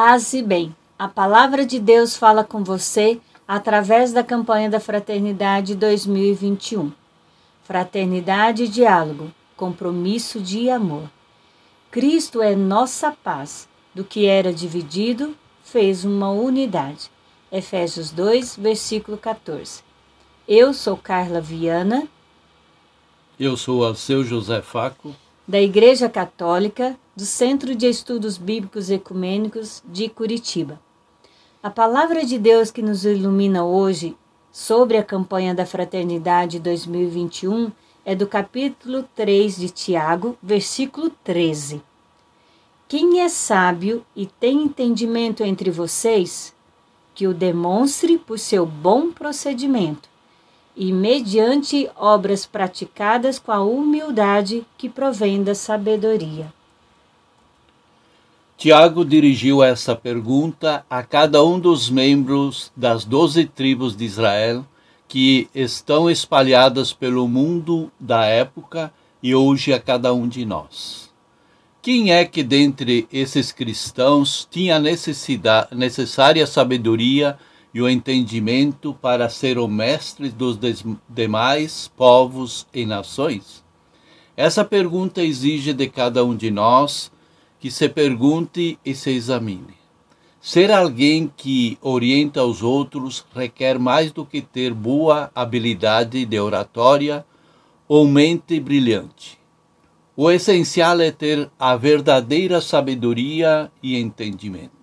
Paz 0.00 0.32
e 0.32 0.42
bem. 0.44 0.76
A 0.96 1.08
palavra 1.08 1.66
de 1.66 1.80
Deus 1.80 2.16
fala 2.16 2.44
com 2.44 2.62
você 2.62 3.20
através 3.48 4.12
da 4.12 4.22
campanha 4.22 4.70
da 4.70 4.78
Fraternidade 4.78 5.74
2021. 5.74 6.92
Fraternidade 7.64 8.62
e 8.62 8.68
diálogo, 8.68 9.32
compromisso 9.56 10.38
de 10.38 10.70
amor. 10.70 11.10
Cristo 11.90 12.40
é 12.40 12.54
nossa 12.54 13.10
paz. 13.10 13.68
Do 13.92 14.04
que 14.04 14.24
era 14.24 14.52
dividido, 14.52 15.36
fez 15.64 16.04
uma 16.04 16.30
unidade. 16.30 17.10
Efésios 17.50 18.12
2, 18.12 18.56
versículo 18.56 19.18
14. 19.18 19.82
Eu 20.46 20.72
sou 20.72 20.96
Carla 20.96 21.40
Viana. 21.40 22.06
Eu 23.36 23.56
sou 23.56 23.84
Alceu 23.84 24.22
José 24.22 24.62
Faco. 24.62 25.12
Da 25.48 25.58
Igreja 25.58 26.10
Católica, 26.10 26.94
do 27.16 27.24
Centro 27.24 27.74
de 27.74 27.86
Estudos 27.86 28.36
Bíblicos 28.36 28.90
Ecumênicos 28.90 29.82
de 29.88 30.06
Curitiba. 30.06 30.78
A 31.62 31.70
palavra 31.70 32.22
de 32.22 32.38
Deus 32.38 32.70
que 32.70 32.82
nos 32.82 33.06
ilumina 33.06 33.64
hoje 33.64 34.14
sobre 34.52 34.98
a 34.98 35.02
campanha 35.02 35.54
da 35.54 35.64
Fraternidade 35.64 36.58
2021 36.58 37.72
é 38.04 38.14
do 38.14 38.26
capítulo 38.26 39.08
3 39.16 39.56
de 39.56 39.70
Tiago, 39.70 40.36
versículo 40.42 41.08
13. 41.24 41.80
Quem 42.86 43.22
é 43.22 43.28
sábio 43.30 44.04
e 44.14 44.26
tem 44.26 44.64
entendimento 44.64 45.42
entre 45.42 45.70
vocês, 45.70 46.54
que 47.14 47.26
o 47.26 47.32
demonstre 47.32 48.18
por 48.18 48.38
seu 48.38 48.66
bom 48.66 49.10
procedimento 49.10 50.10
e 50.78 50.92
mediante 50.92 51.90
obras 51.96 52.46
praticadas 52.46 53.36
com 53.36 53.50
a 53.50 53.60
humildade 53.60 54.64
que 54.78 54.88
provém 54.88 55.42
da 55.42 55.52
sabedoria. 55.52 56.52
Tiago 58.56 59.04
dirigiu 59.04 59.60
essa 59.60 59.96
pergunta 59.96 60.84
a 60.88 61.02
cada 61.02 61.44
um 61.44 61.58
dos 61.58 61.90
membros 61.90 62.70
das 62.76 63.04
doze 63.04 63.44
tribos 63.44 63.96
de 63.96 64.04
Israel 64.04 64.64
que 65.08 65.48
estão 65.52 66.08
espalhadas 66.08 66.92
pelo 66.92 67.26
mundo 67.26 67.90
da 67.98 68.24
época 68.24 68.92
e 69.20 69.34
hoje 69.34 69.72
a 69.72 69.80
cada 69.80 70.14
um 70.14 70.28
de 70.28 70.44
nós. 70.44 71.10
Quem 71.82 72.12
é 72.12 72.24
que 72.24 72.44
dentre 72.44 73.08
esses 73.12 73.50
cristãos 73.50 74.46
tinha 74.48 74.76
a 74.76 75.74
necessária 75.74 76.46
sabedoria 76.46 77.36
e 77.78 77.80
o 77.80 77.88
entendimento 77.88 78.92
para 78.92 79.28
ser 79.28 79.56
o 79.56 79.68
mestre 79.68 80.30
dos 80.30 80.58
demais 81.08 81.88
povos 81.96 82.66
e 82.74 82.84
nações? 82.84 83.64
Essa 84.36 84.64
pergunta 84.64 85.22
exige 85.22 85.72
de 85.72 85.88
cada 85.88 86.24
um 86.24 86.34
de 86.34 86.50
nós 86.50 87.08
que 87.60 87.70
se 87.70 87.88
pergunte 87.88 88.76
e 88.84 88.96
se 88.96 89.10
examine. 89.10 89.78
Ser 90.40 90.72
alguém 90.72 91.32
que 91.36 91.78
orienta 91.80 92.42
os 92.42 92.64
outros 92.64 93.24
requer 93.32 93.78
mais 93.78 94.10
do 94.10 94.26
que 94.26 94.42
ter 94.42 94.74
boa 94.74 95.30
habilidade 95.32 96.26
de 96.26 96.40
oratória 96.40 97.24
ou 97.86 98.08
mente 98.08 98.58
brilhante. 98.58 99.38
O 100.16 100.28
essencial 100.32 101.00
é 101.00 101.12
ter 101.12 101.48
a 101.56 101.76
verdadeira 101.76 102.60
sabedoria 102.60 103.70
e 103.80 103.96
entendimento. 103.96 104.77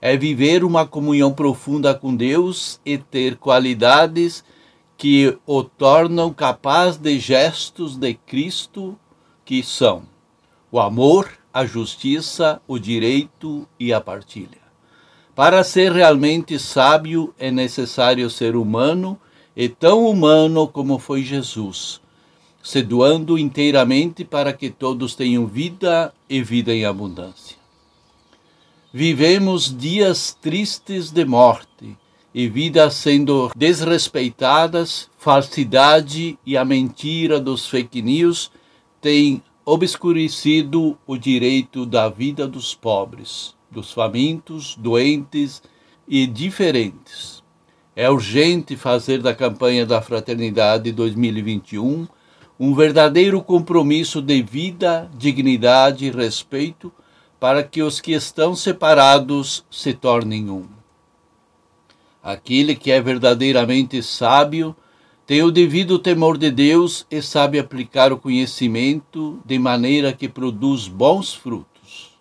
É 0.00 0.16
viver 0.16 0.64
uma 0.64 0.86
comunhão 0.86 1.32
profunda 1.32 1.94
com 1.94 2.14
Deus 2.14 2.80
e 2.84 2.98
ter 2.98 3.36
qualidades 3.36 4.44
que 4.96 5.36
o 5.46 5.62
tornam 5.62 6.32
capaz 6.32 6.96
de 6.96 7.18
gestos 7.18 7.96
de 7.96 8.14
Cristo, 8.14 8.98
que 9.44 9.62
são 9.62 10.02
o 10.70 10.80
amor, 10.80 11.30
a 11.52 11.64
justiça, 11.64 12.60
o 12.66 12.78
direito 12.78 13.66
e 13.78 13.92
a 13.92 14.00
partilha. 14.00 14.66
Para 15.34 15.62
ser 15.64 15.92
realmente 15.92 16.58
sábio 16.58 17.34
é 17.38 17.50
necessário 17.50 18.28
ser 18.30 18.56
humano 18.56 19.18
e 19.56 19.68
tão 19.68 20.06
humano 20.06 20.68
como 20.68 20.98
foi 20.98 21.22
Jesus 21.22 22.00
se 22.66 22.82
doando 22.82 23.38
inteiramente 23.38 24.24
para 24.24 24.52
que 24.52 24.70
todos 24.70 25.14
tenham 25.14 25.46
vida 25.46 26.12
e 26.28 26.42
vida 26.42 26.74
em 26.74 26.84
abundância. 26.84 27.56
Vivemos 28.98 29.76
dias 29.76 30.32
tristes 30.40 31.10
de 31.10 31.22
morte 31.22 31.98
e 32.32 32.48
vidas 32.48 32.94
sendo 32.94 33.50
desrespeitadas, 33.54 35.10
falsidade 35.18 36.38
e 36.46 36.56
a 36.56 36.64
mentira 36.64 37.38
dos 37.38 37.66
fake 37.68 38.00
news 38.00 38.50
têm 38.98 39.42
obscurecido 39.66 40.96
o 41.06 41.18
direito 41.18 41.84
da 41.84 42.08
vida 42.08 42.48
dos 42.48 42.74
pobres, 42.74 43.54
dos 43.70 43.92
famintos, 43.92 44.74
doentes 44.76 45.62
e 46.08 46.26
diferentes. 46.26 47.44
É 47.94 48.08
urgente 48.08 48.76
fazer 48.76 49.20
da 49.20 49.34
campanha 49.34 49.84
da 49.84 50.00
Fraternidade 50.00 50.90
2021 50.90 52.08
um 52.58 52.74
verdadeiro 52.74 53.42
compromisso 53.42 54.22
de 54.22 54.40
vida, 54.40 55.10
dignidade 55.18 56.06
e 56.06 56.10
respeito 56.10 56.90
para 57.38 57.62
que 57.62 57.82
os 57.82 58.00
que 58.00 58.12
estão 58.12 58.54
separados 58.54 59.64
se 59.70 59.92
tornem 59.92 60.50
um. 60.50 60.66
Aquele 62.22 62.74
que 62.74 62.90
é 62.90 63.00
verdadeiramente 63.00 64.02
sábio 64.02 64.74
tem 65.26 65.42
o 65.42 65.50
devido 65.50 65.98
temor 65.98 66.38
de 66.38 66.50
Deus 66.50 67.06
e 67.10 67.20
sabe 67.20 67.58
aplicar 67.58 68.12
o 68.12 68.18
conhecimento 68.18 69.40
de 69.44 69.58
maneira 69.58 70.12
que 70.12 70.28
produz 70.28 70.88
bons 70.88 71.34
frutos. 71.34 72.16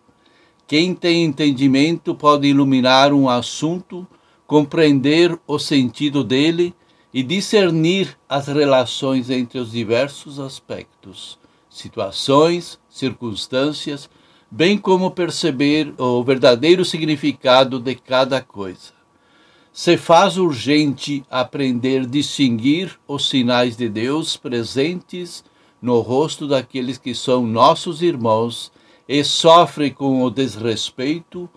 Quem 0.68 0.96
tem 0.96 1.24
entendimento 1.24 2.16
pode 2.16 2.48
iluminar 2.48 3.14
um 3.14 3.30
assunto, 3.30 4.08
compreender 4.48 5.40
o 5.46 5.60
sentido 5.60 6.24
dele 6.24 6.74
e 7.14 7.22
discernir 7.22 8.18
as 8.28 8.48
relações 8.48 9.30
entre 9.30 9.60
os 9.60 9.72
diversos 9.72 10.40
aspectos, 10.40 11.38
situações, 11.70 12.80
circunstâncias, 12.90 14.10
bem 14.56 14.78
como 14.78 15.12
perceber 15.12 15.94
o 15.98 16.24
verdadeiro 16.24 16.86
significado 16.86 17.78
de 17.78 17.94
cada 17.94 18.40
coisa. 18.40 18.94
Se 19.74 19.98
faz 19.98 20.38
urgente 20.38 21.26
aprender 21.30 22.04
a 22.04 22.08
distinguir 22.08 22.98
os 23.06 23.28
sinais 23.28 23.76
de 23.76 23.90
Deus 23.90 24.38
presentes 24.38 25.44
no 25.82 26.00
rosto 26.00 26.48
daqueles 26.48 26.98
que 26.98 27.14
são 27.14 27.46
nossos 27.46 28.02
irmãos 28.02 28.72
e 29.10 29.26
sofre 29.26 29.92
com 29.92 30.24
o 30.24 30.30
desrespeito, 30.30 31.50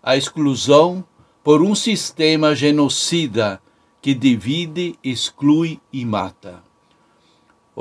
a 0.00 0.16
exclusão 0.16 1.04
por 1.42 1.60
um 1.60 1.74
sistema 1.74 2.54
genocida 2.54 3.60
que 4.00 4.14
divide, 4.14 4.96
exclui 5.02 5.80
e 5.92 6.04
mata. 6.04 6.69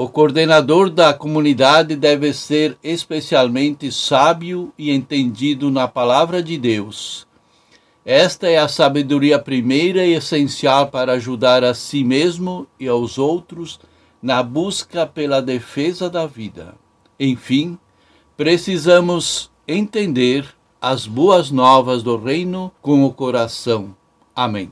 O 0.01 0.07
coordenador 0.07 0.89
da 0.89 1.13
comunidade 1.13 1.93
deve 1.93 2.31
ser 2.31 2.77
especialmente 2.81 3.91
sábio 3.91 4.71
e 4.77 4.91
entendido 4.91 5.69
na 5.69 5.89
palavra 5.89 6.41
de 6.41 6.57
Deus. 6.57 7.27
Esta 8.05 8.47
é 8.47 8.57
a 8.57 8.69
sabedoria 8.69 9.37
primeira 9.37 10.05
e 10.05 10.13
essencial 10.13 10.87
para 10.87 11.11
ajudar 11.11 11.65
a 11.65 11.73
si 11.73 12.01
mesmo 12.05 12.65
e 12.79 12.87
aos 12.87 13.17
outros 13.17 13.77
na 14.21 14.41
busca 14.41 15.05
pela 15.05 15.41
defesa 15.41 16.09
da 16.09 16.25
vida. 16.25 16.75
Enfim, 17.19 17.77
precisamos 18.37 19.51
entender 19.67 20.47
as 20.79 21.05
boas 21.05 21.51
novas 21.51 22.03
do 22.03 22.15
reino 22.15 22.71
com 22.81 23.03
o 23.03 23.11
coração. 23.11 23.93
Amém. 24.33 24.71